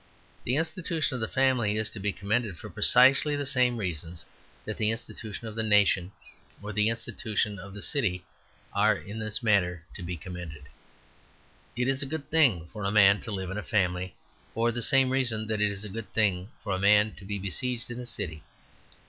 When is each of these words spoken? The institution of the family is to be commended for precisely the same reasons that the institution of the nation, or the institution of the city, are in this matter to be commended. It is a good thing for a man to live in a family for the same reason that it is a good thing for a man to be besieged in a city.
The 0.45 0.55
institution 0.55 1.13
of 1.13 1.21
the 1.21 1.27
family 1.27 1.77
is 1.77 1.87
to 1.91 1.99
be 1.99 2.11
commended 2.11 2.57
for 2.57 2.71
precisely 2.71 3.35
the 3.35 3.45
same 3.45 3.77
reasons 3.77 4.25
that 4.65 4.77
the 4.77 4.89
institution 4.89 5.47
of 5.47 5.53
the 5.55 5.61
nation, 5.61 6.11
or 6.59 6.73
the 6.73 6.89
institution 6.89 7.59
of 7.59 7.75
the 7.75 7.83
city, 7.83 8.25
are 8.73 8.97
in 8.97 9.19
this 9.19 9.43
matter 9.43 9.83
to 9.93 10.01
be 10.01 10.17
commended. 10.17 10.63
It 11.75 11.87
is 11.87 12.01
a 12.01 12.07
good 12.07 12.31
thing 12.31 12.67
for 12.73 12.83
a 12.83 12.89
man 12.89 13.19
to 13.21 13.31
live 13.31 13.51
in 13.51 13.59
a 13.59 13.61
family 13.61 14.15
for 14.55 14.71
the 14.71 14.81
same 14.81 15.11
reason 15.11 15.45
that 15.45 15.61
it 15.61 15.69
is 15.69 15.83
a 15.85 15.87
good 15.87 16.11
thing 16.13 16.49
for 16.63 16.73
a 16.73 16.79
man 16.79 17.13
to 17.17 17.23
be 17.23 17.37
besieged 17.37 17.91
in 17.91 17.99
a 17.99 18.07
city. 18.07 18.41